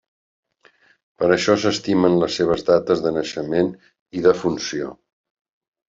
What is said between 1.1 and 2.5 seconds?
Per això s'estimen les